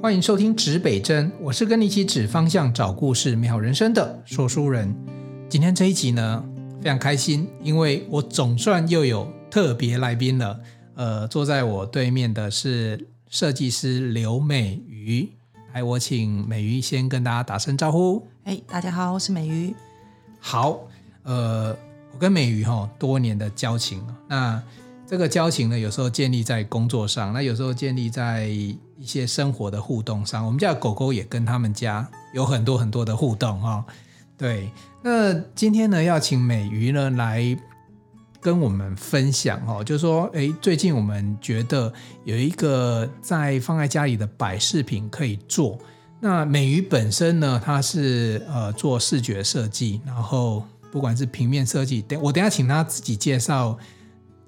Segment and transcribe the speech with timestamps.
[0.00, 4.94] 欢迎收听指北针，我是跟你一起指方向、找故事、美好人生的说书人。
[5.48, 6.44] 今天这一集呢，
[6.80, 10.60] 非常开心，因为我总算又有特别来宾了。
[10.94, 15.28] 呃，坐在我对面的是设计师刘美瑜。
[15.74, 18.24] 来，我请美瑜先跟大家打声招呼。
[18.44, 19.74] 哎，大家好，我是美瑜。
[20.38, 20.78] 好，
[21.24, 21.76] 呃，
[22.12, 24.62] 我跟美瑜哈多年的交情，那。
[25.10, 28.50] 这个交情呢，有时候建立在工作上，那有时候建立在
[28.98, 30.44] 一些生活的互动上。
[30.44, 33.84] 我们家的狗狗也跟他们家有很多很多的互动哈。
[34.36, 34.70] 对，
[35.02, 37.56] 那今天呢，要请美瑜呢来
[38.40, 41.92] 跟我们分享哦，就是说，诶，最近我们觉得
[42.24, 45.78] 有一个在放在家里的摆饰品可以做。
[46.20, 50.62] 那美瑜本身呢，她是呃做视觉设计，然后
[50.92, 53.78] 不管是平面设计，等我等下请她自己介绍。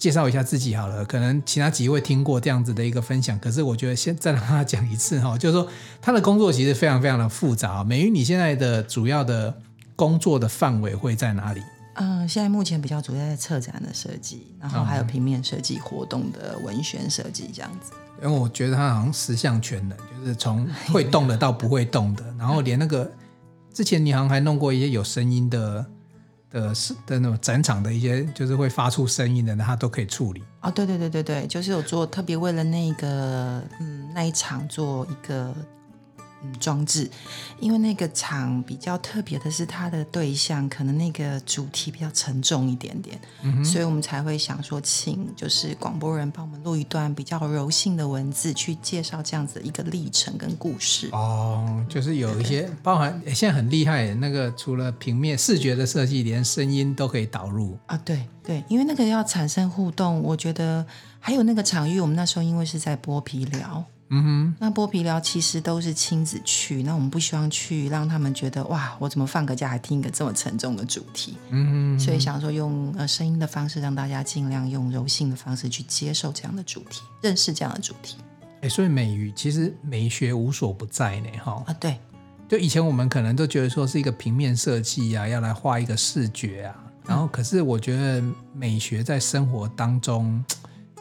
[0.00, 5.68] 介绍一下自己好了，可能其他几位听过这样子的一个分享，可是我觉得先再让他讲一次哈，就是说
[6.00, 7.84] 他的工作其实非常非常的复杂。
[7.84, 9.54] 美瑜，你现在的主要的
[9.94, 11.62] 工作的范围会在哪里？
[11.96, 17.92] 嗯，现在目前比较主要在策展的设计，然后还有平面设计、活动的文宣设计这样子。
[18.22, 23.12] 因为我觉得他好像十项全能，就是从会动的到不会动的， 然后连那个
[23.74, 25.84] 之前你好像还弄过一些有声音的。
[26.50, 30.42] 的是的那种展场的一些，就是会发出声音的，那他都可以处理。
[30.60, 35.54] 啊，对对对对对，就是有做特别为了那个嗯那一场做一个。
[36.42, 37.10] 嗯，装置，
[37.58, 51.08] 因为那个场比较特别的是，它的对象可能那个主题比较沉重一点点，嗯，所以我们才会想说，请就是广播人帮我们录一段比较柔性的文字，去介绍这样子的一个历程跟故事。
[51.12, 57.96] 哦，就是有一些包含现在很厉害，那个除了平面视觉的设计，连声音都可以导入啊。
[57.98, 60.86] 对对，因为那个要产生互动，我觉得
[61.18, 63.84] 还有那个场域，我们那时候因为是在剥皮寮。
[64.12, 71.36] 嗯哼，那剥皮疗其实都是亲子去，那我们不希望去让他们觉得哇，我怎么放个假还听一个这么沉重的主题？
[71.50, 78.16] 嗯哼，所以想说用呃声音的方式让大家尽量用柔性的方式去接受这样的主题，认识这样的主题。
[78.62, 81.96] 哎，所以美语其实美学无所不在呢，哈啊，对，
[82.48, 86.74] 就以前我们可能都觉得说是一个平面设计啊，要来画一个视觉啊，
[87.06, 88.20] 然后可是我觉得
[88.52, 90.44] 美学在生活当中。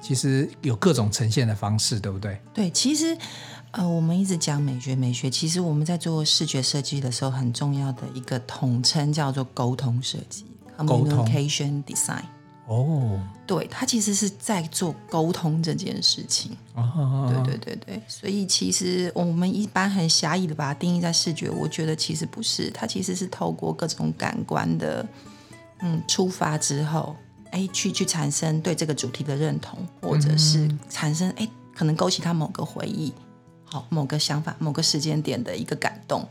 [0.02, 2.40] 其实有各种呈现的方式，对不对？
[2.54, 3.18] 对，其实，
[3.72, 10.46] 呃，我们一直讲美学，美学，其实我们在做视觉设计的时候，很重要的一个统称叫做沟通设计
[10.78, 12.24] ，communication design。
[12.68, 16.56] 哦，对，它其实是在做沟通这件事情。
[16.76, 25.06] 哦，对对对对，所以其实我们一般很狭义的把它定义在视觉，我觉得其实不是，它其实是透过各种感官的，
[25.80, 27.16] 嗯，出发之后。
[27.52, 33.14] 哎，去去产生对这个主题的认同，或者是产生哎，可能勾起他某个回忆，
[33.64, 36.28] 好，某个想法，某个时间点的一个感动。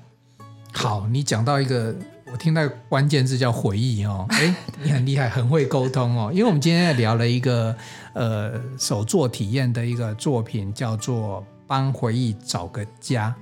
[0.73, 1.95] 好，你讲到一个，
[2.31, 6.31] 我听到关键字叫回忆哦，哎， 你很厉害，很会沟通哦。
[6.33, 7.75] 因为我们今天聊了一个
[8.13, 13.35] 呃手作体验的一个作品，叫做帮回忆找个家。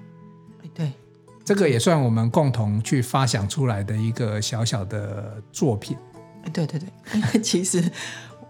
[0.63, 0.93] 哎，对，
[1.45, 5.97] 这个也算我们共同去发想出来的一个小小的作品。
[6.53, 7.83] 对对对， 因为其实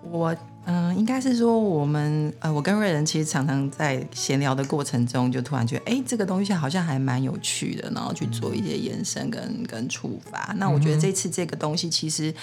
[0.03, 0.35] 我
[0.65, 10.53] 嗯、呃，应该是说我们呃，我跟瑞仁其实常常在闲聊的过程中，就突然觉得，哎，这个东西好像还蛮有趣的，然后去做一些延伸跟、嗯、跟触发。
[10.59, 12.35] 那我觉得这次这个东西，其实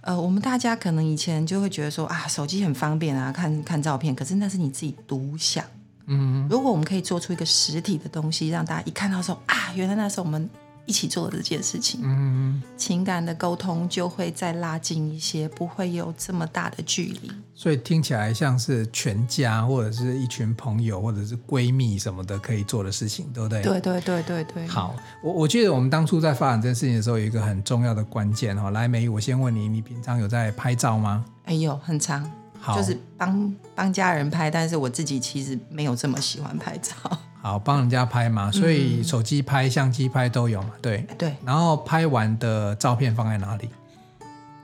[0.00, 5.64] 呃，我们大家可能以前就会觉得说啊，手机很方便啊，看看照片，可是那是你自己独享。
[6.06, 10.48] 嗯，如果我们可以做出一个实体的东西，让大家一看到说啊，原来那时候我们。
[10.88, 17.30] 一起做的这件事情，嗯，情感的沟通就会再拉近一些，不会有这么大的距离。
[17.54, 23.62] 所以听起来像是全家或者是一群朋友或者是闺蜜什么的可以做的事情，对不对？
[23.62, 24.66] 对对对对对。
[24.66, 28.70] 好，我我记得我们当初在发展这件事情的时候，有一个很重要的关键哈。
[28.70, 31.22] 来，美瑜，我先问你，你平常有在拍照吗？
[31.44, 36.94] 哎呦，很长，好就是帮帮家人拍，但是我自己其实没有这么喜欢拍照。
[37.48, 41.34] 好，帮人家拍嘛，所以手机拍、相机拍都有嘛，对对。
[41.46, 43.70] 然后拍完的照片放在哪里？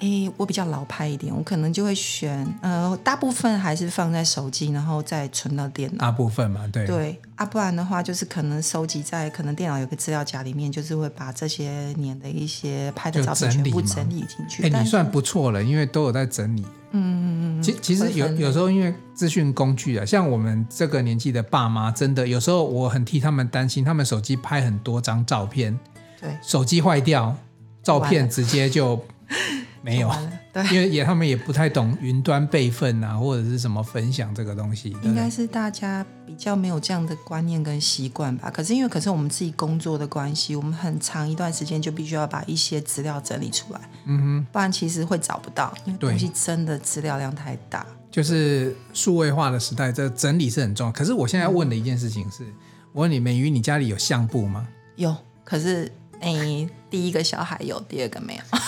[0.04, 5.98] 诶，我比较老派一点，我可能就会选，呃，大部分还是放在手机，然后再存到电脑。
[5.98, 6.86] 大部分嘛，对。
[6.86, 14.62] 对，啊，不然的话，就是可能收集在可能电脑有个资料夹里面，就是会把这些年的一些拍的照片全部整理进去。
[14.64, 16.60] 哎，你算不错了，因为都有在整理。
[16.90, 17.62] 嗯嗯嗯。
[17.62, 25.78] 其其实有有时候因为资讯工具啊，像我们这个年纪的爸妈，真的有时候我很替他们担心，他们手机拍很多张照片，
[26.20, 27.34] 对，手机坏掉，
[27.82, 29.02] 照片直接就。
[29.84, 30.10] 没有，
[30.50, 34.96] 对，因为也他们也不太懂云端备份啊，或者是什么分享这个东西。
[35.02, 38.50] 应该是大家比较没有这样的观念跟习惯吧。
[38.50, 47.84] 可是因为可是我们自己工作的关系，我们很长一段时间就必须要把一些资料整理出来，嗯哼，不然其实会找不到，因为东西真的资料量太大。
[48.10, 50.92] 就是数位化的时代，这整理是很重要。
[50.92, 52.54] 可是我现在要问的一件事情是，嗯、
[52.92, 54.66] 我问你，美瑜，你家里有相簿吗？
[54.96, 55.14] 有，
[55.44, 58.58] 可是诶，第一个小孩有，第二个没有。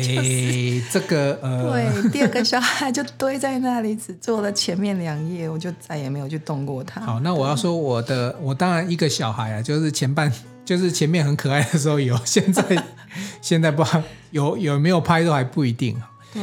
[0.00, 1.70] 哎、 就是，这个呃，
[2.02, 7.00] 对，第二个小孩就堆在那里，只做了前面两页，我就再也没有去动过它。
[7.00, 10.32] 好，那我要说我的，我当然一个小孩啊，就是前半，
[10.64, 12.64] 就是前面很可爱的时候有，现在
[13.42, 16.00] 现在不好，有有没有拍都还不一定。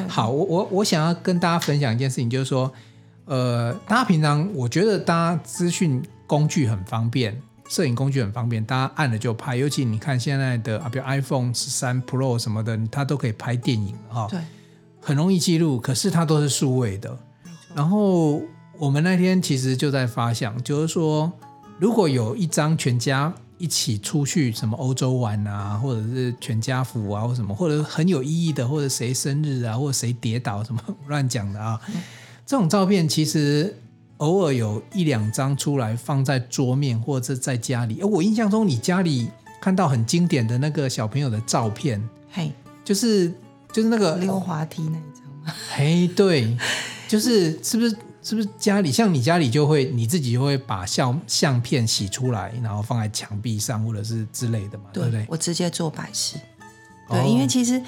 [0.07, 2.69] 好，我我我想要跟大家分享一件事情，就是说，
[3.25, 9.55] 呃，大家平常我觉得大家资讯工具很方便，摄影工具很方便，大家按了就拍。
[9.55, 14.39] 尤其你看现在的啊，比如 iPhone 十三 Pro 什么的，它都可以拍电影哈，对，
[15.01, 15.79] 很容易记录。
[15.79, 17.17] 可是它都是数位的。
[17.75, 18.41] 然后
[18.77, 21.31] 我们那天其实就在发想，就是说，
[21.79, 23.33] 如果有一张全家。
[23.59, 30.79] 一起出去什么欧洲玩啊，或者是全家福啊，或什么，或者很有意义的，或者谁生日啊，或者谁跌倒什么
[31.09, 31.81] 乱讲的啊，
[32.45, 33.75] 这种照片其实
[34.17, 38.01] 偶尔有一两张出来放在桌面或者在家里。
[38.03, 39.29] 我印象中你家里
[39.61, 42.51] 看到很经典的那个小朋友的照片，嘿，
[42.83, 43.31] 就是
[43.71, 45.53] 就是那个溜滑梯那一张吗？
[45.75, 46.57] 嘿，对，
[47.07, 47.95] 就是 是不是？
[48.23, 54.85] 是不是家里像你家里就会你自己就会把相相片洗出来，然后放在墙壁上或者是之类的嘛？
[54.91, 55.25] 对，对不对？
[55.29, 56.35] 我直接做摆饰。
[57.09, 57.81] 对，哦、因为其实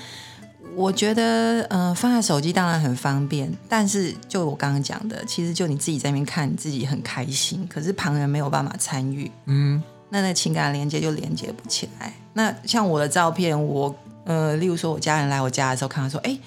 [0.76, 12.14] 我觉得，嗯、呃，放在手机当然很方便，但是就我刚刚讲的，其实就你自己在那边看，你自己很开心，可是旁人没有办法参与，嗯，那那情感连接就连接不起来。
[12.34, 13.94] 那像我的照片，我
[14.26, 16.38] 呃，例如说我家人来我家的时候，看到说，哎。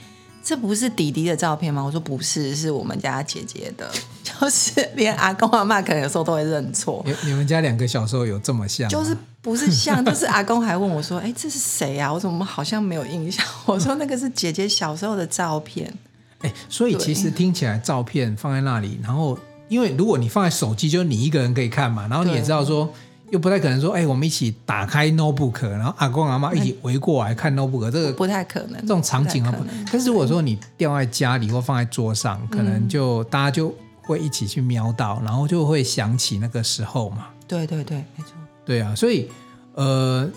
[0.44, 1.80] 这不是弟弟的照片吗？
[1.80, 3.88] 我说不是，是我们家姐姐的。
[4.24, 7.00] 就是连阿公阿妈可能有时候都会认错。
[7.06, 8.88] 你你们家两个小时候有这么像？
[8.88, 12.10] 就是不是像，就是阿公还问我说：“哎，这是谁啊？
[12.12, 15.92] 我怎么好像没有印象？” 我说：“那个是姐姐小时候的照片。
[16.40, 22.88] ”哎，所以其实听起来照片放在那里，然后因为如果你放在手机，就是你一个人可以看嘛，然后你也知道说。
[23.32, 28.78] 又不太可能说，哎，我们一起打开 notebook，然后阿公阿妈一起围过来看 notebook，这个不太可能。
[28.82, 29.64] 这种场景啊，可。
[29.90, 37.28] 但是如果说你掉在家里或放在桌上，可能就大家就会一起去瞄到，然后就会想起那个时候嘛。
[37.48, 38.34] 对对对，没错。
[38.64, 39.28] 对啊，所以
[39.74, 40.30] 呃，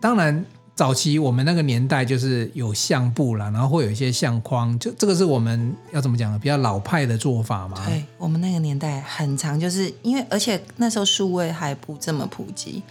[0.00, 0.44] 当然。
[0.76, 6.38] 早期我们那个年代就是有相簿啦，然后会有一些相框，就这个是我们要怎么讲呢？
[6.38, 7.82] 比较老派的做法嘛。
[7.86, 12.82] 对，我们那个年代很长，就是因为而且那时候数位还不这么普及，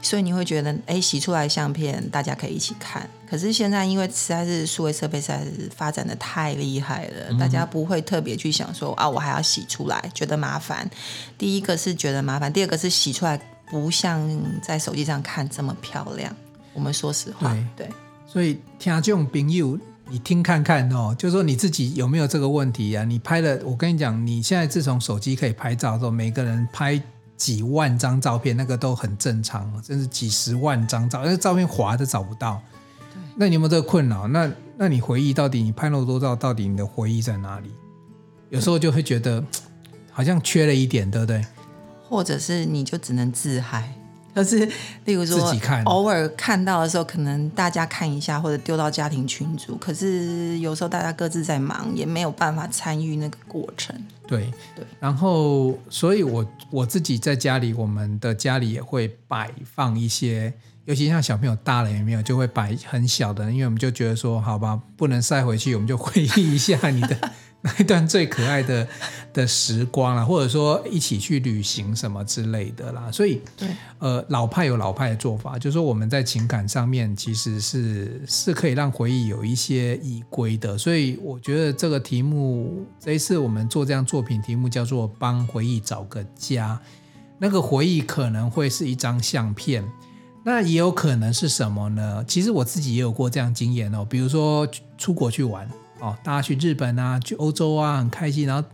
[0.00, 3.10] 所以你会觉得哎，洗出来相片大家可以一起看。
[3.28, 10.88] 可是现在因为实在是数位设备实在是发展的太厉害了，嗯、大家不会特别去想说啊，我还要洗出来，觉得麻烦。
[11.36, 13.36] 第一个是觉得麻烦，第二个是洗出来
[13.70, 14.28] 不像
[14.62, 16.34] 在手机上看这么漂亮。
[16.72, 17.94] 我们说实话，对，对，
[18.26, 19.78] 所以听这种朋友，
[20.08, 23.04] 你听看看哦，就是说你自己有没有这个问题啊？
[23.04, 27.00] 你拍了，我跟你讲，你现在自从手机可以拍照之后，每个人拍
[27.36, 32.60] 几万张照片，那个都很正常，甚至几十万张照，那个照片滑都找不到。
[33.12, 34.26] 对，那你有没有这个困扰？
[34.26, 37.70] 那那你回忆到底你拍那么多照，到底你的回忆在哪里？
[38.50, 39.44] 有时候就会觉得
[40.10, 41.44] 好像缺了一点，对不对？
[42.14, 43.92] 或者是你就只能自嗨。
[44.36, 44.68] 就是，
[45.04, 45.52] 例如说，
[45.84, 49.76] 偶尔看到的时候，可能大家看一下，或者丢到家庭群组。
[49.76, 53.94] 可是有时候大家各自在忙，也没有办法参与那个过程。
[54.28, 54.84] 对对。
[55.00, 60.52] 然后，所以我我自己在家里，我们的家里也会摆放一些，
[60.84, 67.16] 尤其像小朋友大了也没有，就会摆很小的，因为我们就觉得说，好吧，不能塞回去，我们就回忆一下你的。
[67.66, 68.86] 那一段最可爱的
[69.32, 73.66] 的时光啊，或者说一起去旅行什么之类的啦，所以，对，
[74.00, 86.78] 呃，老派有老派的做法，就是说我们在情感上面其实是是可以让回忆有一些依归的，所以我觉得这个题目这一次我们做这样作品，题目叫做“帮回忆找个家”，
[87.40, 89.82] 那个回忆可能会是一张相片，
[90.44, 92.22] 那也有可能是什么呢？
[92.28, 94.68] 其实我自己也有过这样经验哦，比如说
[94.98, 95.66] 出国去玩。
[96.00, 98.46] 哦，大家去日本啊，去欧洲啊，很开心。
[98.46, 98.68] 然后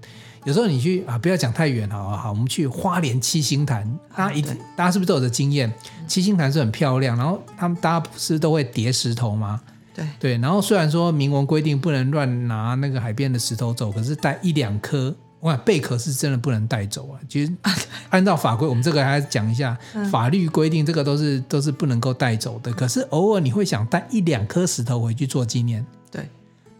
[0.44, 3.86] 有时候你去啊，不要讲太远，好好好，我们去花莲七星潭，
[4.16, 5.72] 大家一定，大家是不是都有这经验？
[6.08, 9.60] 七星潭是很漂亮，然后他们大家不是都会叠石头吗？
[9.94, 10.38] 对对。
[10.38, 17.20] 然后虽然说明文规定不能乱拿那个海边的石头走，可是带一两颗，哇，贝壳是真的不能带走啊。
[17.28, 17.52] 其实
[18.08, 19.76] 按照法规，我们这个还是讲一下，
[20.10, 22.72] 法律规定这个都是都是不能够带走的。
[22.72, 25.84] 可是偶尔你会想带一两颗石头回去做纪念。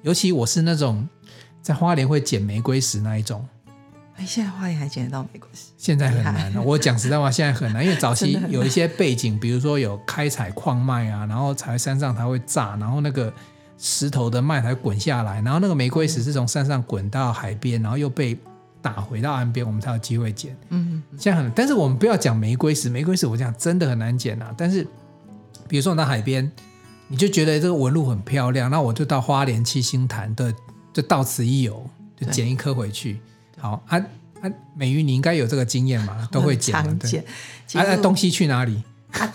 [0.02, 1.08] 尤其我是那种
[1.62, 3.46] 在花莲会捡玫瑰石那一种。
[4.16, 5.70] 哎，现在花莲还捡得到玫瑰石？
[5.76, 6.62] 现在很难了。
[6.62, 13.32] 我讲实在话，现在很难，因为早期有一些背景，比如说有开采矿脉啊，然后才山上它会炸，然后那个
[13.78, 18.38] 石头的脉才滚下来，然后那个玫瑰石是从山上滚到海边，然后又被。
[18.82, 20.56] 打回到岸边，我们才有机会捡。
[20.70, 24.54] 嗯，现在很，但是我们不要讲玫瑰石，玫瑰石我讲真的很难捡啊。
[24.56, 24.86] 但是，
[25.68, 26.50] 比如说我到海边，
[27.10, 30.54] 你就觉得这个纹路很漂亮，那我就到花莲七星潭的，
[30.92, 31.84] 就到此一游，
[32.18, 33.20] 就捡一颗回去。
[33.58, 33.98] 好啊
[34.40, 36.72] 啊，美玉你应该有这个经验嘛， 都会捡。
[36.72, 37.22] 常捡。
[37.74, 38.82] 啊，那东西去哪里？
[39.10, 39.32] 啊、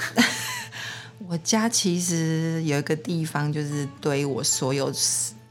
[1.28, 4.92] 我家其实有一个地方，就是堆我所有。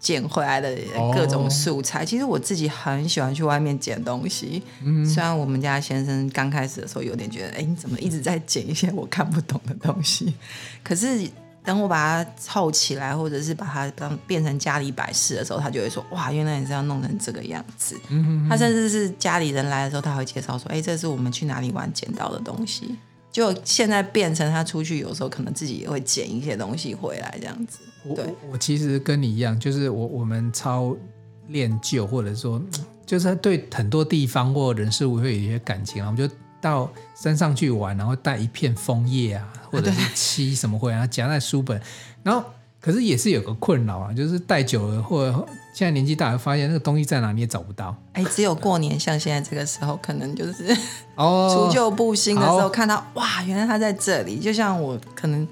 [0.04, 0.71] 捡回来的
[1.14, 2.07] 各种素材，oh.
[2.07, 4.62] 其实我自己很喜欢去外面捡东西。
[4.83, 10.35] 嗯，虽然我们家先生刚开始的时候有点觉得，哎，你怎么一直在捡一些我看不懂的东西？
[10.83, 11.26] 可是
[11.64, 17.99] 等我把它凑起来，或者是把它当变成家里摆饰的时候，他就会说，哇，原来你是要弄成这个样子。
[18.11, 22.94] 嗯哼哼，他甚至是家里人来的时候，他会介绍说，哎，这是我们去哪里玩捡到的东西。
[23.33, 27.78] 就现在变成他出去，有时候可能自己也会捡一些东西回来，这样子。
[28.14, 30.94] 对，我我其实跟你一样，就是我我们超
[31.49, 32.62] 恋旧，或者说，
[33.04, 36.33] 就是对很多地方或人事物会有一些感情，我们就
[36.64, 41.80] 到山上去玩，然后带一片枫叶啊，或者是漆什么会，然后夹在书本，
[42.23, 42.42] 然后。
[42.80, 47.97] 可是也是有个困扰啊，就是带久了，或者现在年纪大了，发现那个东西在哪你也找不到。
[48.12, 50.76] 哎，只有过年，像现在这个时候，可能就是
[51.14, 54.38] 哦， 除旧布新的时候看到，哇，原来它在这里。
[54.38, 55.49] 就像我可能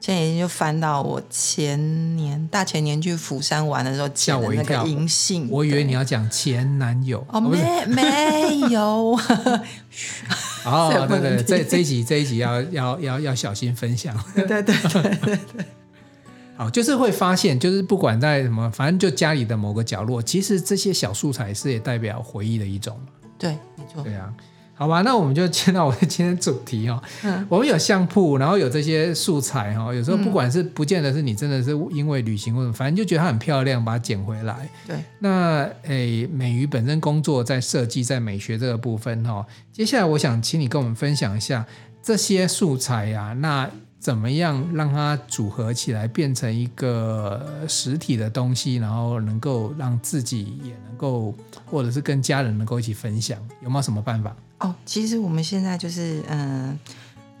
[0.00, 5.46] 前几天就翻到我前年大前年去釜山玩的时候，捡的那个银杏。
[5.50, 9.18] 我以为你要讲前男友哦，没没有。
[10.64, 14.16] 哦， 对对，这这一集这一集要要要要小心分享。
[14.34, 15.02] 对对对对
[15.36, 15.64] 对。
[16.56, 22.98] 好，就是会发现，就是不管在什么，反正就家里的某个角落，其实这些小素材是也代表回忆的一种。
[23.38, 24.02] 对，没错。
[24.02, 24.30] 对啊，
[24.80, 27.02] 好吧，那我们就进到我的今天主题哦。
[27.22, 27.46] 嗯。
[27.50, 34.66] 我们有相簿，然后有这些素材哈、哦，有时候不管是不见得是你真的是因为旅行或者，反正就觉得它很漂亮，把它捡回来。
[34.86, 34.96] 对。
[35.18, 41.66] 那诶，美瑜本身工作在设计，在美学这个部分哈、哦，接下来我想请你跟我们分享一下
[42.02, 43.70] 这些素材呀、啊，那。
[44.00, 51.34] 怎么样让它组合起来变成一个实体的东西，然后能够让自己也能够，
[51.66, 54.34] 或者是跟家人能够一起分享，有没有什么办法？
[54.60, 56.78] 哦，其实我们现在就是嗯。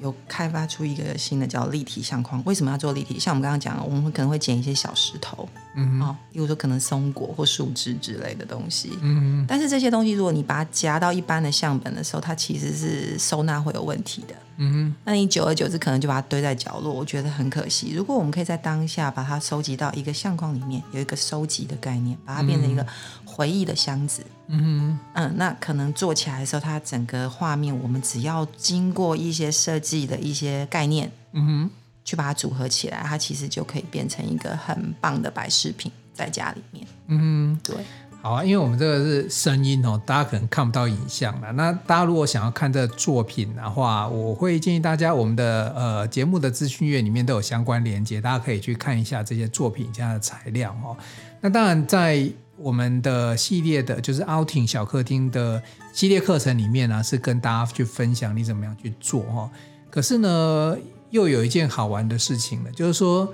[0.00, 2.42] 有开发出一个新的叫立体相框。
[2.44, 3.18] 为什么要做立体？
[3.18, 17.92] 像我们刚刚讲的，我们可能会捡一些小石头，嗯，哦，比如说可能松果或树枝之类的东西，嗯，但是这些东西如果你把它夹到一般的相本的时候，它其实是收纳会有问题的，嗯，那你久而久之可能就把它堆在角落，我觉得很可惜。
[17.94, 22.86] 如果我们可以在当下把它收集到一个相框里面，有一个收集的概念，把它变成一个
[23.24, 24.22] 回忆的箱子。
[24.22, 31.70] 嗯嗯嗯，那可能做起来的时候，它整个画面，我们只要经过一些设计的一些概念，嗯哼，
[32.04, 36.84] 去把它组合起来，它其实就可以变成一个很棒的摆饰品在家里面。
[37.06, 37.84] 嗯哼，对，
[38.20, 41.52] 好啊，因为我们这个是声音哦，大家可能看不到影像了。
[41.52, 50.96] 那大家如果想要看这作品的话，我会建议大家，我们的呃节目的资讯页里面都有相关连接，大家可以去看一下这些作品这样的材料哦。
[51.40, 52.28] 那当然在。
[52.62, 55.62] 我们的系列的，就是 Outing 小客厅的
[55.92, 59.50] 系列课程里面呢，是跟大家去分享你怎么样去做哈。
[59.90, 60.76] 可是呢，
[61.10, 63.32] 又有一件好玩的事情了，就是说，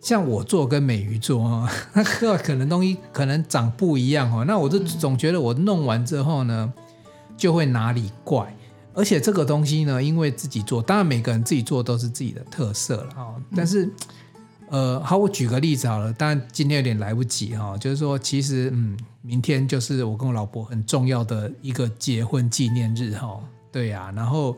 [0.00, 1.70] 像我做跟美瑜做哈，
[2.44, 4.44] 可能东西可能长不一样哦。
[4.44, 6.72] 那我就总觉得我弄完之后呢，
[7.36, 8.54] 就会哪里怪。
[8.92, 13.34] 而且这个东西呢，因为自己做，当然每个人自己做都是自己的特色了哈。
[13.54, 13.90] 但是。
[14.68, 17.78] 呃，好，我举个例子好了，但今天有点来不及哈。
[17.78, 23.38] 就是说，其实，嗯，明天就是我跟我老婆很重要的一个结婚纪念日哈。
[23.70, 24.56] 对呀，然后，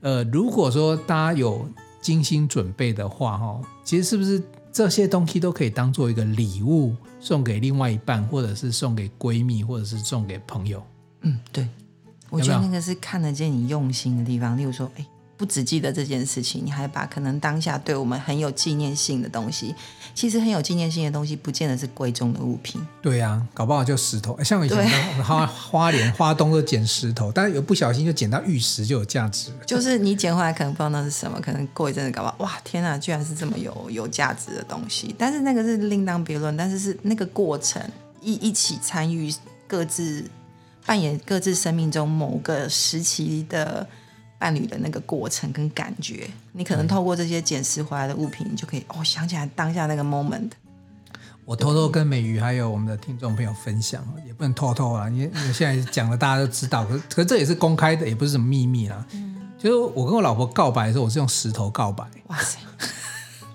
[0.00, 1.68] 呃，如果说大家有
[2.00, 4.42] 精心准备的话哈，其实是不是
[4.72, 10.82] 这些东西都可以当做一个礼物送给另外一半，或者是送给闺蜜，或者是送给朋友？
[11.20, 11.68] 嗯，对，
[12.28, 14.58] 我觉得那个是看得见你用心的地方。
[14.58, 15.06] 例如说，哎。
[15.36, 19.74] 不只记得这件事情，你还把可能当下对我们很有纪念性的东西，
[20.14, 22.80] 其实很有纪念性的东西，不见得是贵重的物品。
[23.02, 24.40] 对呀、啊，搞不好就石头。
[24.44, 24.88] 像我以前
[25.24, 29.50] 花花莲、花东都捡石头，但是有不小心就捡到玉石，就有价值。
[29.66, 35.14] 就是你捡回来可能不知道那是什么，可能过一阵子搞不好，哇，天哪，居然是这么有有价值的东西。
[35.18, 37.82] 但是那个是另当别论，但是是那个过程
[38.20, 39.34] 一一起参与，
[39.66, 40.24] 各自
[40.86, 43.84] 扮演各自生命中某个时期的。
[44.44, 50.50] 伴侣的那个过程跟感觉，你可能透过这些捡拾回来的物品，你就可以哦想起来当下那个 moment。
[51.46, 59.02] 我偷偷跟美瑜还有我们的听众朋友分享，也不能偷偷啊，因为因为现在讲了大家都知道，可是可这也是公开的，也不是什么秘密啦。
[59.12, 62.04] 嗯，就是我跟我老婆告白的时候，我是用石头告白。
[62.26, 62.58] 哇塞！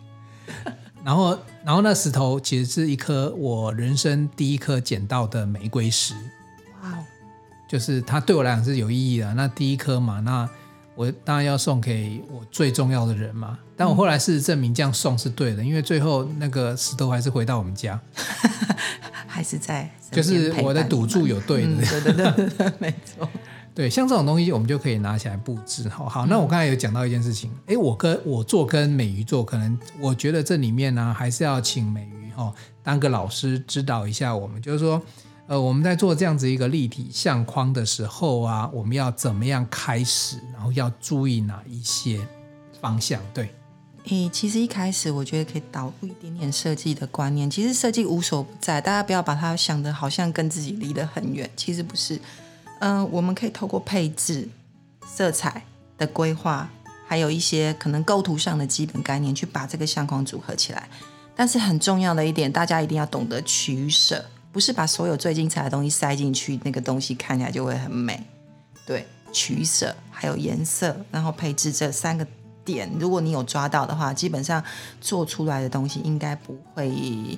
[1.05, 6.15] 然后然后那石头其实是一颗我人生第一颗捡到的玫瑰石。
[6.81, 7.05] 哇哦！
[7.67, 9.31] 就是它对我来讲是有意义的。
[9.35, 10.49] 那第一颗嘛，那。
[10.99, 17.97] 我当然要送给我最重要的人嘛，但我后来事实证明这样送是对的，因为最后那个石头还是回到我们家，
[19.25, 23.29] 还是在，就是我的赌注有对的，嗯、对对对对对，没错。
[23.73, 25.87] 对，像这种东西我们就可以拿起来布置。
[25.87, 32.53] 好，好，那我刚才有讲到一件事情，哎，我跟我做跟美瑜做，可能我觉得这里面呢，还是要请美瑜哈
[32.83, 35.01] 当个老师指导一下我们，就是说。
[35.49, 40.37] 呃，我们在做这样子一个立体相框的时候啊，我们要怎么样开始？
[40.53, 42.21] 然后要注意哪一些
[42.79, 43.19] 方向？
[43.33, 43.51] 对，
[44.05, 47.49] 诶，其实一开始我觉得可以导入一点点设计的观念。
[47.49, 52.21] 其实设计无所不在，大家不要把它想得好像跟自己离得很远，其实不是。
[52.81, 54.47] 嗯、我们可以透过配置、
[55.03, 55.63] 色彩
[55.97, 56.69] 的规划，
[57.07, 60.87] 还有一些可能构图上的基本概念，去把这个相框组合起来。
[61.35, 64.23] 但是很重要的一点，大家一定要懂得取舍。
[64.51, 68.23] 不是把所有最精彩的东西塞进去，那个东西看起来就会很美。
[68.85, 72.25] 对，取舍还有颜色，然后配置这三个
[72.65, 74.63] 点，如果你有抓到的话，基本上
[74.99, 77.37] 做出来的东西应该不会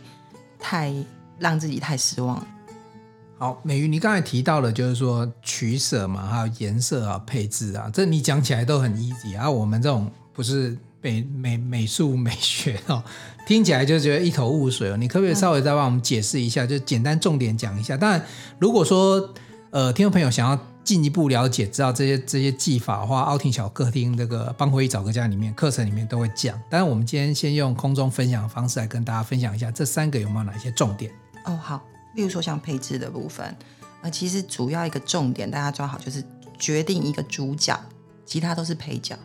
[0.58, 0.94] 太
[1.38, 2.46] 让自己太失望。
[3.38, 9.50] 好，美瑜，你刚才提到了就是说取舍嘛，还有颜色啊、配置啊，这你讲起来都很 easy 啊。
[9.50, 13.04] 我们这种不是美美美术美学哦。
[13.46, 17.98] 听起来就觉得一头雾水哦，你可不可以稍微再帮我们解释一下，就简单重点讲一下？
[17.98, 18.24] 当然，
[18.60, 19.34] 如果说
[19.72, 26.58] 呃听众朋友想要进一步了解，知道这些这些技法的话，奥汀小客厅这个帮会议找个家里面课程里面都会讲。
[26.70, 31.12] 当然，我们今天先用空中分享的方式来跟大家分享一下这三个有没有哪些重点？
[31.46, 31.84] 哦，好，
[32.16, 33.56] 例如说像配置的部分，
[34.02, 36.24] 呃，其实主要一个重点大家抓好就是
[36.58, 37.78] 决定一个主角，
[38.26, 39.18] 其他都是配角。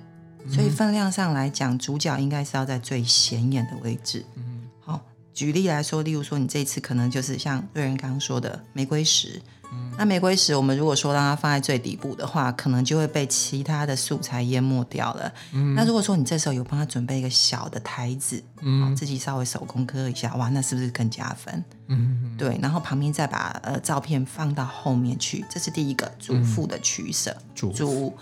[0.48, 4.24] 所以分量上来讲，主角应该是要在最显眼的位置。
[4.36, 5.00] 嗯，好，
[5.34, 9.40] 举例来说，例如说你这次可能就是像瑞仁刚刚说的玫瑰石。
[9.72, 15.32] 嗯，那玫瑰石我们如果说让它放在最底部的话，可能就会被其他的素材淹没掉了。
[15.52, 21.64] 嗯，那如果说你这时候有帮他准备一个小的台子，嗯，自己稍微手工刻一下，哇，那是不是更加分？
[21.88, 27.36] 嗯，对，然后旁边再把呃照片放到后面去，这是第一个主副的取舍。
[27.52, 28.16] 主主。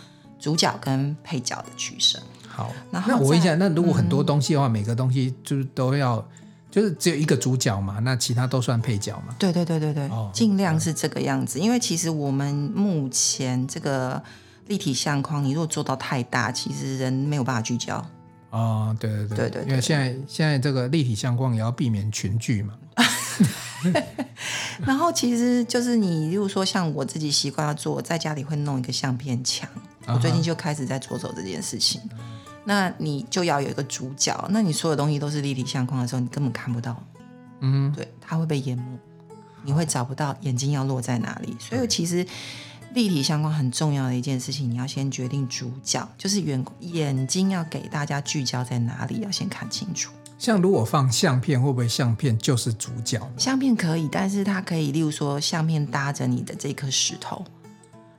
[0.45, 2.23] 主角跟配角的取舍。
[2.47, 6.23] 好，那我问一下，那如果很多东西的话，嗯、每个东西就是都要，
[6.71, 7.99] 就是只有一个主角嘛？
[8.01, 9.35] 那其他都算配角嘛？
[9.39, 11.59] 对对对对对，哦、尽量是这个样子。
[11.59, 14.23] 因为其实我们目前这个
[14.67, 18.07] 立体相框，你如果做到太大，其实人没有办法聚焦。
[18.51, 22.75] 哦，对对对，对对对，因为现在现在这个立体相框也要避免群聚嘛。
[24.87, 29.69] 然后其实就是你，如果说像我自己习惯要做，在家里会弄一个相片墙。
[30.07, 32.01] 我最近就开始在着手这件事情，
[32.65, 37.03] 那你就要有一个主角，那你所有东西都是立体相框的时候，你根本看不到，
[37.61, 38.85] 嗯，对，它会被淹没，
[39.63, 41.57] 你会找不到眼睛要落在哪里。
[41.59, 42.27] 所以其实
[42.93, 50.13] 立体相框很重要的一件事情，你要先决定主角，就是眼眼睛要给大家聚焦在哪里，要先看清楚。
[50.39, 53.21] 像如果放相片，会不会相片就是主角？
[53.39, 57.45] 相片可以，但是它可以，例如说相片搭着你的这颗石头。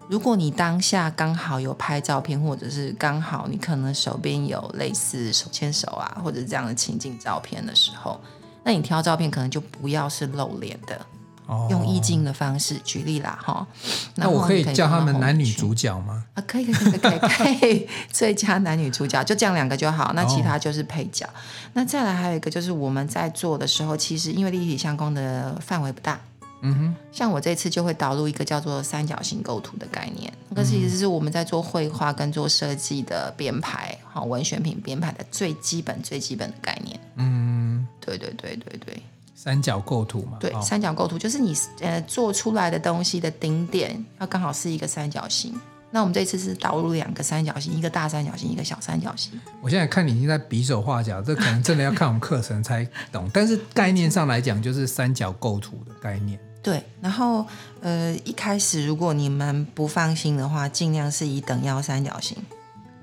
[0.08, 8.20] 如果你当下刚好有拍照片，或者是刚好你可能手边有类似手牵手啊，或者这样的情景照片的时候，
[8.64, 11.06] 那你挑照片可能就不要是露脸的，
[11.48, 13.66] 哦、用意境的方式举例啦哈。
[14.14, 16.24] 那我可以叫他们男女主角吗？
[16.36, 21.26] 啊，可以可以可以可以可以，最佳男女主角就这样两个就好，那其他就是配角。
[21.26, 21.34] 哦、
[21.74, 26.20] 那再来还有一个就是我们在做的时候，其实因为立体相框的范围不大。
[26.66, 37.00] 嗯哼，像我这次就会导入一个叫做三角形构图的概念，那个其实是我们在做绘画跟做设计的编排，好文选品编排的最基本最基本的概念。
[37.18, 39.02] 嗯，对对对对对，
[39.36, 40.38] 三角构图嘛。
[40.40, 45.54] 对，三角构图就是你呃做出来的东西的顶点要刚好是一个三角形。
[45.92, 49.40] 那我们这次是导入两个三角形，一个大三角形，一个小三角形。
[49.62, 53.30] 我现在看你已经在比手画脚，这可能真的要看我们课程才懂。
[53.32, 56.38] 但是概念上来讲，就是三角构图的概念。
[56.66, 57.46] 对，然后
[57.80, 62.36] 呃，一开始如果你们不放心的话，尽量是以等腰三角形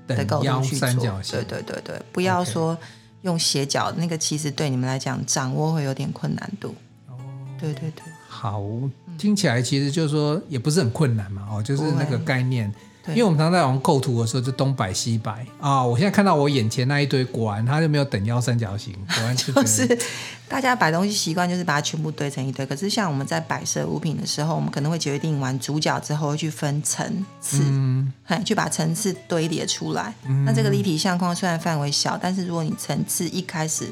[0.05, 0.79] 的构图去做。
[0.79, 2.77] 三角形，对对对对，不要说
[3.21, 6.75] 用斜角.那个其实对你们来讲掌握会有点困难度。
[7.07, 7.15] 哦，
[7.57, 8.61] 对对对，好，
[9.17, 12.69] 听起来其实就是说也不是很困难嘛，哦，就是那个概念。
[13.09, 15.83] 因为我们常常在玩构图的时候，就东摆西摆啊。
[15.83, 19.99] 我现在看到我眼前那一堆，果然它就没有等腰三角形，果然就是
[20.53, 28.13] 大家摆东西习惯就是把它全部堆成一堆，可是像我们在摆设物品的时候，我们可能会决定完主角之后会去分层次，嗯，
[28.45, 30.13] 去把层次堆叠出来。
[30.27, 33.89] 嗯、那这个立体相框虽然范围小，但是如果你层次一开始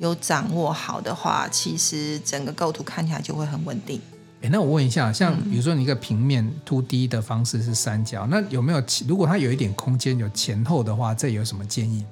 [0.00, 3.98] 有掌握好的话，其实整个构图看起来就会很稳定。
[4.42, 12.04] 哎，那我问一下，像比如说你一个平面 2D 的方式是三角，那有没有如果它有一点空间有前后的话，这有什么建议？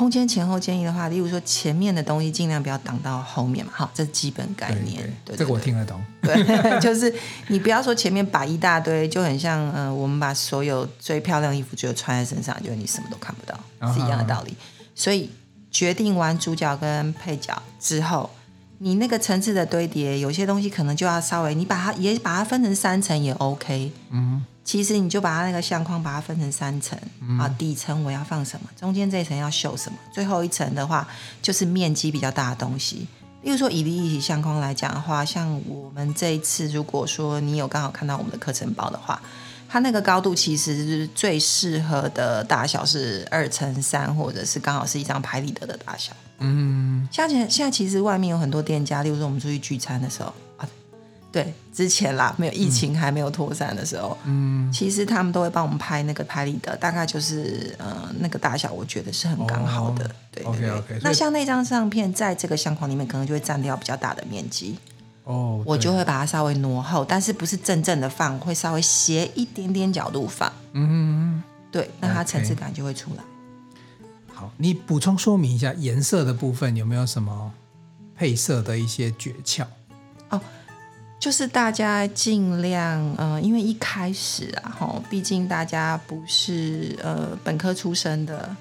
[0.00, 5.02] 空间前后建议的话，例如说前面的东西尽量不要挡到后面嘛，好，这是基本概念。
[5.26, 6.02] 对，对，对，这个我听得懂。
[6.22, 6.40] 对，
[6.80, 7.14] 就是
[7.48, 14.56] 你不要说前面摆一大堆，就很像呃，我们把所有最漂亮衣服就穿在身上，就你什么都看不到，是一样的道理。
[14.94, 15.28] 所以
[15.70, 18.30] 决定完主角跟配角之后，
[18.78, 23.92] 你那个层次的堆叠，有些东西可能就要稍微你把它也把它分成三层也 OK。
[24.08, 24.42] 嗯。
[24.62, 31.08] 其实你就把它那个相框把它分成三层，嗯、啊，底层我要放什么，中间这一层要绣什么，最后一层的话
[31.42, 33.08] 就是面积比较大的东西。
[33.42, 39.20] 例如说以立体相框来讲的话，像我们这一次，如果说你有刚好看到我们的课程包的话，
[39.66, 46.12] 它那个高度其实是最适合的大小是二乘三，或者是刚好是一张拍立得的大小。
[46.38, 50.32] 嗯，像现在其实外面有很多店家，例如说我们出去聚餐的时候。
[51.32, 60.04] 对，之前啦，没有疫情还没有扩散的时候，嗯，其实他们都会帮我们拍那个拍立得，大概就是呃那个大小，我觉得是很刚好的。
[60.04, 60.68] 哦、对对对。
[60.68, 64.76] Okay, okay, 那像那张相片在这个相框里面，可能就会占掉比较大的面积。
[65.22, 65.62] 哦。
[65.64, 70.52] 我就会把它稍微挪后，但是不是正正的放，会稍微斜一点点角度放。
[70.72, 71.42] 嗯嗯。
[71.70, 73.22] 对，那它层次感就会出来。
[74.34, 77.52] 好，你补充说明一下颜色的部分有没有什么
[78.16, 79.64] 配色的一些诀窍？
[80.30, 80.40] 哦。
[81.20, 88.56] 就是大家尽量，呃，因为一开始啊，吼，毕竟大家不是呃本科出身的，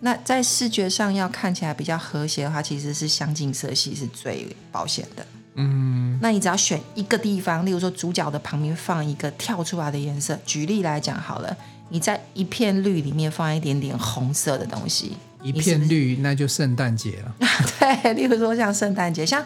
[0.00, 5.24] 那在视觉上要看起来比较和谐的话，其实是相近色系是最保险的。
[5.54, 11.56] 嗯，那你只要选一个地方，例如说主角的旁边放一个跳出来的颜色，举例来讲好了，
[11.90, 17.34] 你在一片绿里面放一点点红色的东西，一片绿，是是那就圣诞节了。
[17.78, 19.40] 对，例如说像圣诞节，像。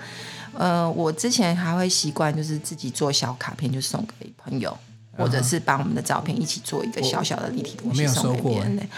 [0.56, 4.76] 呃，我之前还会习惯，就是自己做小卡片，就送给朋友，
[5.16, 8.88] 或者是把我们的照片一起做一个小小的立体东西送给别人。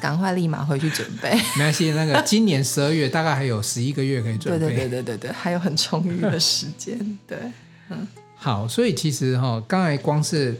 [0.00, 1.30] 赶快立马回去准备。
[1.56, 4.60] 没关系，那个今年十二月大概还有十一个月可以准备。
[4.66, 7.18] 对对对对对对，还有很充裕的时间。
[7.26, 7.36] 对，
[7.90, 8.06] 嗯。
[8.34, 10.58] 好，所以其实哈，刚才光是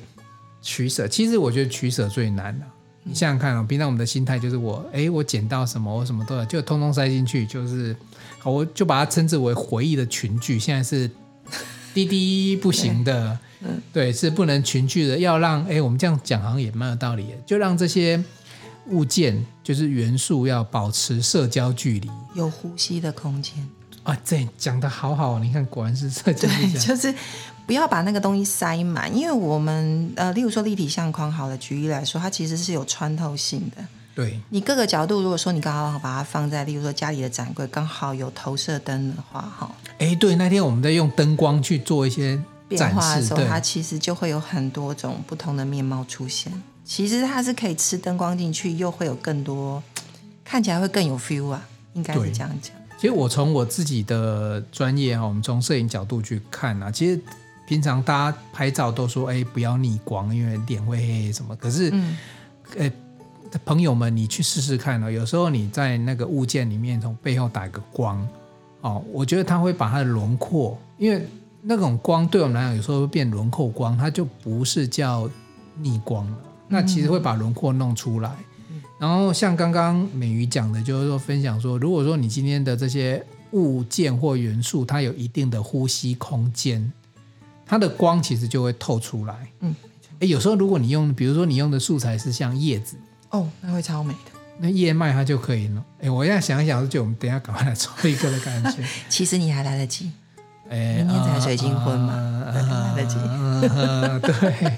[0.60, 2.66] 取舍，其实我觉得取舍最难的。
[3.04, 7.96] 你想想看哦，平常我们的心态就是我，哎，我捡到什么，我什么都有，就通通塞进去，就是。
[8.38, 10.58] 好，我就把它称之为回忆的群聚。
[10.58, 11.10] 现在是
[11.92, 15.18] 滴滴不行的，嗯，对，是不能群聚的。
[15.18, 18.22] 要让哎，我们这样讲好像也蛮有道理的，就让这些
[18.86, 23.54] 物件，就是元素，要保持社交距离，有呼吸的空间
[24.04, 24.16] 啊。
[24.24, 26.48] 这讲的好好，你看，果然是社交。
[26.48, 27.12] 对，就是
[27.66, 33.84] 不要把那个东西塞满，因为我们呃，例如说立体相框，好了，举例来说，它其实是有穿透性的。
[34.18, 46.52] 对，你各个角度，如果说你刚好把它放在，例如说家里的展柜，刚好有投射灯的话，哈，哎，对，那天我们在用灯光去做一些变化的时候，它其实就会有很多种不同的面貌出现。
[46.84, 49.80] 其实它是可以吃灯光进去，又会有更多
[50.44, 52.74] 看起来会更有 feel 啊，应该是这样讲。
[52.98, 57.20] 其实我从我自己的专业哈，我们从摄影角度去看啊，其实
[57.68, 61.54] 平常大家拍照都说，哎，不要逆光，因为脸会黑黑什么。
[61.54, 62.16] 可是，嗯，
[62.76, 62.90] 哎。
[63.64, 65.10] 朋友们，你去试试看哦。
[65.10, 68.28] 有时候你在那个物件里面从背后打一个光，
[68.80, 71.26] 哦，我觉得它会把它的轮廓，因为
[71.62, 75.30] 那种光对我们来讲有时候会变轮廓光，它就不是叫
[75.76, 76.38] 逆光了。
[76.68, 78.30] 那其实会把轮廓弄出来。
[79.00, 86.92] 然后像刚刚美瑜讲的，就是说分享说，如果说你今天的这些物件或元素，它有一定的呼吸空间，
[87.64, 89.48] 它的光其实就会透出来。
[89.60, 89.74] 嗯，
[90.18, 92.96] 诶，有时候如果你用，比如说你用的素材是像叶子。
[93.30, 94.30] 哦，那会超美的。
[94.58, 95.84] 那燕麦它就可以了。
[96.00, 98.82] 哎，我现在想一想，就我们等一下赶快来做一个的感觉。
[99.08, 100.10] 其实你还来得及。
[100.68, 102.44] 哎，明天才水晶婚嘛，
[102.96, 103.16] 来得及。
[103.68, 104.72] 啊、对。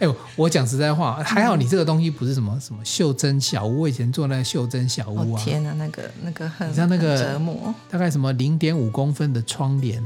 [0.00, 3.82] 哎，我讲实在话，还好你这个东西不是什么什么袖珍小屋。
[3.82, 10.02] 我以前做那个袖珍小屋啊，哦、天哪，那个那个很，你知道那个折磨，大概什么零点五公分的窗帘。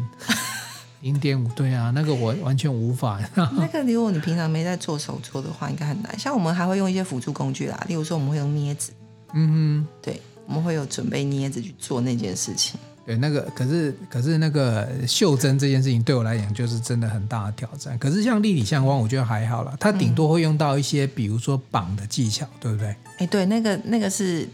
[1.00, 3.20] 零点五，对啊，那个我完全无法。
[3.36, 6.18] 那个如果你平常没在做手作的话，应该很难。
[6.18, 8.92] 像我们还会用一些辅助工具啦，例如说我们会用镊子，
[9.34, 12.78] 嗯哼，对，我们会有准备镊子去做那件事情。
[13.06, 17.98] 对，那个可是可是那个袖珍这件事情对我来讲就是真的很大的挑战。
[17.98, 22.94] 可是像立体相框，我觉得还好啦，它顶多会用到一些比如说绑的技巧，对不对？
[23.16, 24.46] 哎，对，那个那个是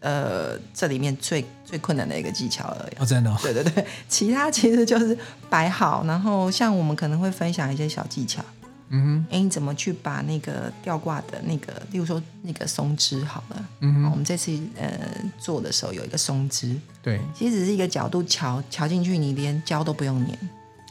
[0.00, 3.02] 呃这里面最最困难的一个技巧而已。
[3.02, 3.36] 哦，真的、哦。
[3.42, 5.16] 对对对， 其他其实就是
[5.50, 8.44] 摆好，然后像我们可能会分享一些小技巧。
[8.90, 14.98] 嗯哼，哎，你怎么去把那个吊挂的那个，例如说那个松枝好了，嗯哼，我们这次呃
[15.38, 20.38] 做的时候有一个松枝，对，其实只是一个角度瞧瞧进去，你连胶都不用粘。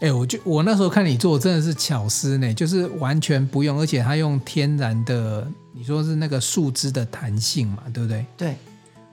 [0.01, 8.23] 哎，我就我那时候看你做真的是巧思呢，就是完全不用，而且它用天然的，你说是那个树枝的弹性嘛，对不对？
[8.37, 8.55] 对。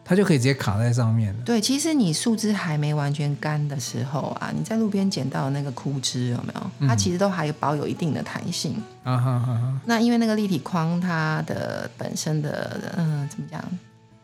[0.05, 1.41] 它就可以直接卡在上面了。
[1.45, 6.87] 对，其实你树枝还没完全干的时候啊，你在路边捡到的那个枯枝有没有？
[6.87, 8.77] 它其实都还保有一定的弹性。
[9.03, 9.81] 啊哈哈。
[9.87, 13.65] 那因为那个立体框它的本身的嗯、呃、怎么讲，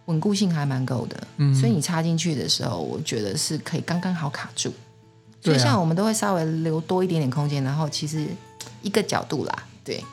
[0.05, 4.73] 稳固性还蛮够的，嗯，所以你插进去的时候，我觉得是可以刚刚好卡住。
[5.43, 8.27] 所以像我们都会稍微留多一点点空间，然后其实
[8.83, 10.05] 一个角度啦，对。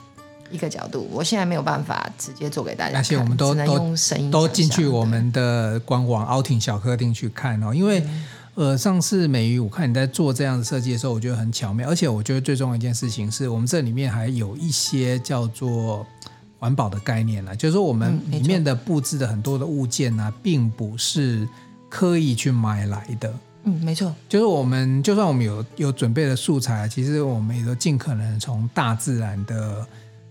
[0.49, 3.95] 一个角度，我现在没有办法直接做给大家，而且我们都都
[4.31, 7.73] 都进去我们的官网凹庭小客厅去看哦。
[7.73, 16.05] 因为、嗯、呃，上次美瑜我看你在做这样的设计的时候，我觉得很巧妙，而且我觉得最重要一件事情是我们这里面还有一些叫做
[16.59, 21.47] 环保的概念啦，就是说我们里面的布置的很多的物件呢、啊，并不是
[21.89, 23.33] 刻意去买来的。
[23.63, 29.85] 嗯，没错，就是我们就算我们有有准备的素材，其实我们也都尽可能从大自然的。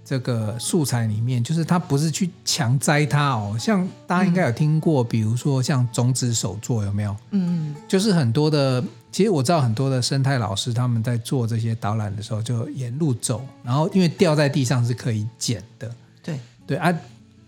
[0.08, 7.16] 这个素材里面，就是它不是去强摘它哦，像大家应该有听过，嗯、比如说像种子手作有没有？
[7.32, 15.92] 嗯，就是很多的，其实我知道很多的生态老师他们在做这些导览的时候，就沿路走，然后因为掉在地上是可以捡的。
[16.22, 16.94] 对对啊，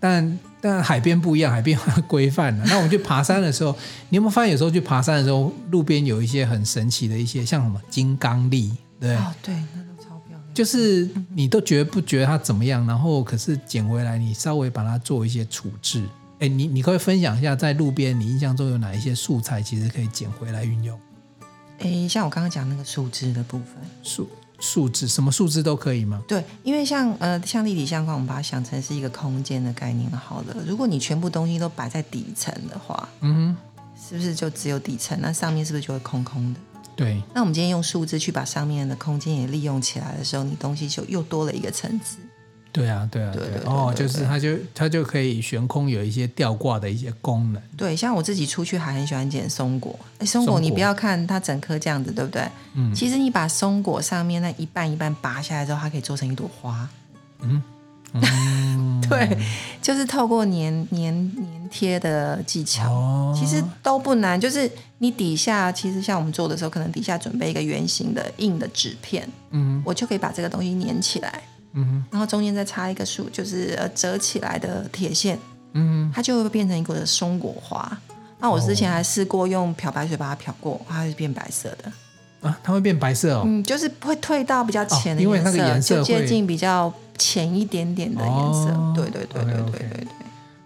[0.01, 2.65] 但但海边不一样，海边很规范的。
[2.65, 3.71] 那我们去爬山的时候，
[4.09, 9.55] 你有没有发现有时候去爬山的时候，路边有一些很神奇的一些，像什么金刚力，对哦，对。
[10.59, 16.03] 就是你都觉得不觉得它怎么样，然后可是捡回来，你稍微把它做一些处置。
[16.41, 20.99] 哎，你你可以分享一下，在路边你印象中有哪一些素材其实可以捡回来运用？
[21.79, 26.21] 哎，像我刚刚讲那个树枝的部分，树树枝什么树枝都可以吗？
[26.27, 30.57] 对，因为像呃像立体相框，我们把它想成是一个空间的概念好了。
[30.67, 35.17] 如果你全部东西都摆在底层的话，嗯哼，是不是就只有底层？
[35.23, 36.59] 那上面是不是就会空空的？
[36.97, 42.19] 对，那我们今天用数字去把上面的空间也利用起来的时候，你东西就又多了一个层次。
[42.71, 47.63] 对啊，对啊，对，哦，就是它就它就可以悬空，有一些吊挂的一些功能。
[47.77, 49.99] 对，像我自己出去还很喜欢捡松果。
[50.19, 52.43] 哎，松果你不要看它整颗这样子，对不对？
[52.75, 52.95] 嗯。
[52.95, 56.89] 其实你把松果上面那一半一半拔下来之后，它可以做成一朵花。
[57.41, 57.63] 嗯。
[58.15, 59.39] 嗯，对，
[59.83, 61.01] 就是透过粘粘
[61.37, 64.41] 粘贴的技巧，哦，其实都不难。
[64.41, 71.43] 就是你底下，其实像我们做的时候，可能底下准备一个圆形的硬的纸片，嗯，我就可以把这个东西粘起来，
[71.75, 75.39] 嗯，然后中间再插一个树，就是呃折起来的铁线，
[75.75, 77.99] 嗯，它就会变成一个松果花。
[78.41, 81.93] 那我之前还试过用漂白水把它漂过，它会变白色的。
[82.41, 83.43] 啊，它会变白色哦。
[83.45, 88.93] 嗯，就是会退到比较浅的颜色，哦，因为那个颜色就接近比较浅一点点的颜色。
[88.95, 90.09] 对对对对对对，对。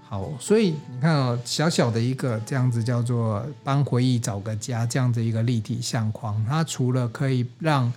[0.09, 7.91] 好，所以你看哦，小小的一个这样子叫做帮回忆找个家，这样子一个立体相框，它除了可以让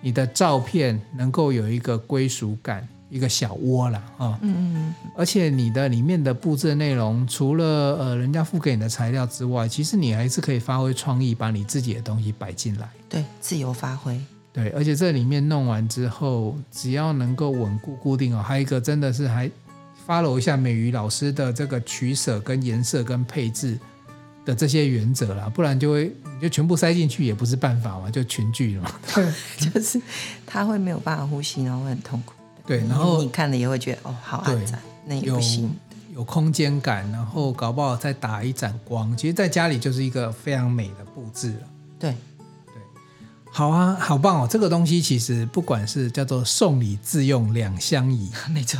[0.00, 2.88] 你的照片能够有一个归属感。
[3.10, 7.64] 一个小窝了啊，嗯嗯，而且你的里面的布置内容，除了
[7.98, 14.18] 呃人家付给你的材料之外，其实你还是可以发挥创意，把你自己的东西摆进来，对，自由发挥，
[14.52, 19.50] 对，而且这里面弄完之后，只要能够稳固固定哦，还有一个真的是还
[20.06, 23.76] follow 一下美瑜老师的这个取舍跟颜色跟配置
[24.44, 28.92] 的这些原则啦，不然就会你就全部塞进去也不是办法嘛，就群聚了嘛，
[29.58, 30.00] 就是
[30.46, 32.34] 他会没有办法呼吸，然后会很痛苦。
[32.70, 35.64] 对，然后你看了也会觉得哦，好暗惨，那也不行。
[36.12, 41.68] 有，有空间感，然后搞不好再打一盏光，其实在家里就是一个非常美的布置了。
[41.98, 42.12] 对，
[42.66, 42.80] 对，
[43.50, 44.48] 好啊，好棒哦！
[44.48, 48.78] 这个东西其实不管是叫做送礼自用两相宜， 没错。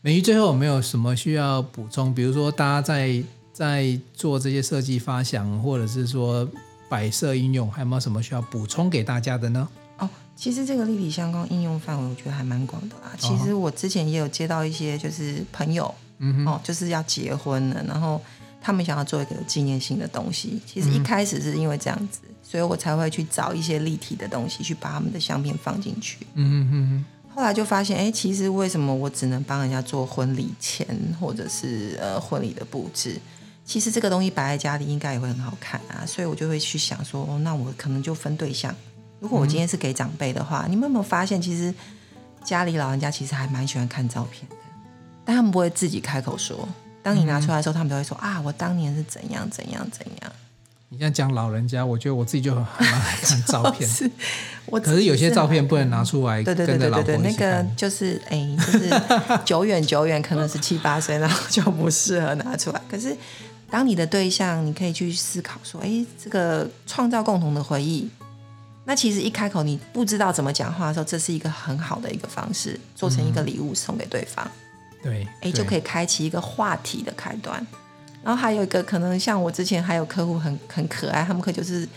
[0.00, 2.12] 美瑜最后有没有什么需要补充？
[2.12, 3.22] 比如说大家在
[3.52, 6.48] 在做这些设计发想，或者是说
[6.88, 9.68] 摆设应用，还有没有什么需要补充给大家的呢？
[10.40, 13.12] 其实这个立体相框应用范围，我觉得还蛮广的啦。
[13.18, 18.18] 其实我之前也有接到一些，就是朋友，嗯哦，就是要结婚了，然后
[18.58, 20.58] 他们想要做一个有纪念性的东西。
[20.64, 26.16] 其实一开始是因为这样子，所以我才会去找一些立体的东西，去把他们的相片放进去。
[26.32, 27.04] 嗯嗯嗯。
[27.34, 30.86] 后来就发现，哎，其实为什么我只能帮人家做婚礼前
[31.20, 33.20] 或者是呃婚礼的布置？
[33.66, 36.06] 其实这个东西摆在家里应该也会很好看啊。
[36.06, 38.74] 所以我就会去想说，哦，那我可能就分对象。
[39.20, 41.72] 如果我今天是给长辈的话，嗯，你们有没有发现，其实
[42.42, 44.56] 家里老人家其实还蛮喜欢看照片的，
[45.24, 46.68] 但他们不会自己开口说。
[47.02, 50.32] 当你拿出来的时候，嗯、他们都会说啊，我当年是怎样怎样怎样。
[50.90, 53.88] 你像讲老人家，我觉得我自己就很很爱看照片。
[53.88, 54.10] 是
[54.66, 58.90] 我可是有些照片不能拿出来，对对对对对对，那个就是哎，就是
[59.44, 62.80] 久远久远，可能是七八岁，然后就不适合拿出来。
[62.90, 63.16] 可是
[63.70, 68.10] 当你的对象，你可以去思考说，哎，这个创造共同的回忆。
[68.90, 74.44] 那其实一开口，你不知道怎么讲话的时候，这是一个很好的一个方式，做成一个礼物送给对方。
[75.00, 77.64] 对，哎，就可以开启一个话题的开端。
[78.20, 81.88] 然后还有一个可能，像我之前还有客户很很可爱，他们可就是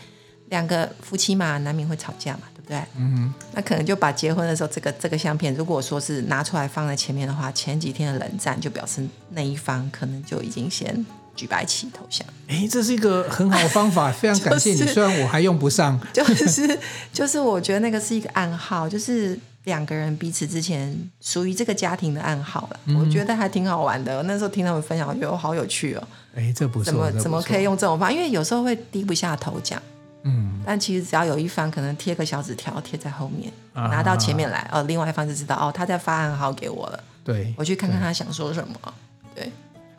[0.49, 2.77] 两个夫妻嘛，难免会吵架嘛，对不对？
[2.95, 3.33] 嗯哼。
[3.53, 11.03] 那可能就把结婚的时候这个这个相片，如果说是拿出来放在前面的话，前几天的冷战就表示那一方可能就已经先
[11.35, 12.27] 举白旗投降。
[12.47, 14.77] 哎，这是一个很好的方法，非常 感谢你。
[14.77, 16.79] 就是、虽然我还用不上， 就是
[17.11, 19.39] 就是我觉得那个是一个暗号，就是。
[19.65, 24.21] 两个人彼此之前属于这个家庭的暗号了，嗯、我觉得还挺好玩的。
[24.23, 26.03] 那时候听他们分享，我觉得好有趣哦。
[26.35, 28.11] 哎，这不错，怎么怎么可以用这种方法？
[28.13, 29.81] 因为有时候会低不下头讲，
[30.23, 37.01] 嗯，但其实只要有一方可能贴个小纸条贴在后面，啊、拿到前面来，哦，另外一方就知道哦，他在发暗号给我了。
[37.23, 38.93] 对，我去看看他想说什么。
[39.33, 39.49] 对。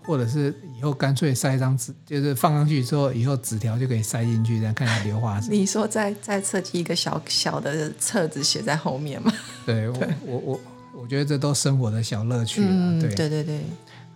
[0.06, 5.40] 或者是以后干脆塞一张纸，就是放上去之后，以后纸条就可以塞进去，这样看一下留话。
[5.48, 9.32] 你说再再设计一个小小的册子写在后面吗？
[9.64, 10.60] 对，我我我
[11.02, 12.62] 我觉得这都生活的小乐趣。
[12.62, 13.60] 嗯，对对对对，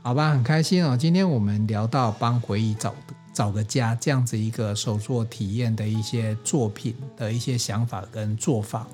[0.03, 0.97] 好吧，很开心哦。
[0.97, 2.95] 今天我们聊到帮回忆找
[3.33, 8.87] 找个家这样子一个手作体验的一些作品的一些想法跟做法。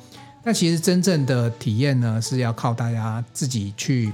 [0.44, 4.12] 那其实真正的体验呢，是要靠大家自己去。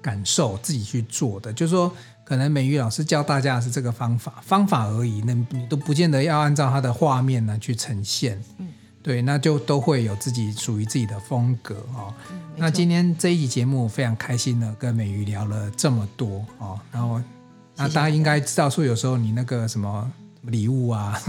[0.00, 1.92] 感受自己去做的，就是说，
[2.24, 8.42] 可能美瑜老师教大家的是这个方法，方法而已，那你都不见得要按照他的画面呢去呈现。
[8.58, 8.68] 嗯，
[9.02, 12.14] 对，那就都会有自己属于自己的风格哦。
[12.30, 17.20] 嗯，那今天这一集节目非常开心的跟美瑜聊了这么多哦，然后
[17.76, 20.10] 那大家应该知道说，有时候你那个什么
[20.42, 21.20] 礼物啊。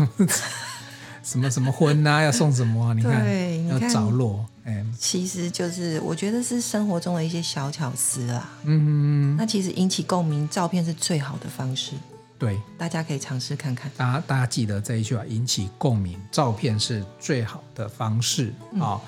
[1.30, 2.24] 什么什么婚呐、啊？
[2.26, 2.94] 要送什么、啊？
[2.94, 4.44] 你看，对要着落。
[4.66, 8.50] 哎，其实就是我觉得是生活中的一些小巧思啦。
[8.64, 8.88] 嗯嗯
[9.34, 11.94] 嗯，那其实引起共鸣，照片是最好的方式。
[12.40, 13.92] 对，大家可以尝试看看。
[13.98, 18.74] 大家大家记得这一句话：引起共鸣，照片是最好的方式啊。
[18.74, 19.02] 嗯哦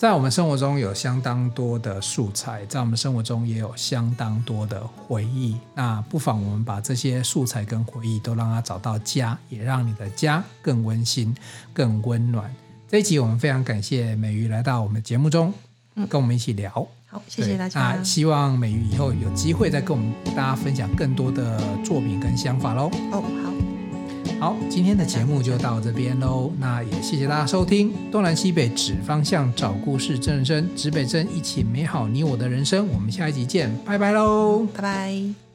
[0.00, 5.58] 在我们生活中有相当多的素材，在我们生活中也有相当多的回忆。
[5.74, 11.36] 那不妨我们把这些素材跟回忆都让它找到家，也让你的家更温馨、
[11.74, 12.50] 更温暖。
[12.88, 15.52] 这一集我们非常感谢美瑜来到我们节目中，
[16.08, 16.70] 跟我们一起聊。
[17.06, 17.78] 好，谢谢大家。
[17.78, 22.90] 那希望美瑜以后有机会再跟我们大家分享更多的作品跟想法喽。
[23.12, 23.69] 哦，好。
[24.40, 26.50] 好，今天的节目就到这边喽。
[26.58, 32.88] 那也谢谢大家收听东南西北指方向，找故事真人生，指北针，一起美好你我的人生。
[32.88, 35.49] 我们下一集见，拜拜喽，拜拜。